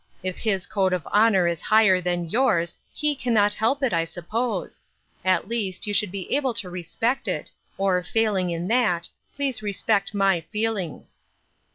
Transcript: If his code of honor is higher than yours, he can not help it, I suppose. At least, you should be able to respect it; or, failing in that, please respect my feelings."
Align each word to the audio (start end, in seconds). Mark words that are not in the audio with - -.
If 0.23 0.39
his 0.39 0.65
code 0.65 0.93
of 0.93 1.07
honor 1.11 1.47
is 1.47 1.61
higher 1.61 2.01
than 2.01 2.27
yours, 2.27 2.79
he 2.91 3.15
can 3.15 3.35
not 3.35 3.53
help 3.53 3.83
it, 3.83 3.93
I 3.93 4.03
suppose. 4.05 4.81
At 5.23 5.47
least, 5.47 5.85
you 5.85 5.93
should 5.93 6.11
be 6.11 6.35
able 6.35 6.55
to 6.55 6.71
respect 6.71 7.27
it; 7.27 7.51
or, 7.77 8.01
failing 8.01 8.49
in 8.49 8.67
that, 8.69 9.09
please 9.35 9.61
respect 9.61 10.15
my 10.15 10.41
feelings." 10.51 11.19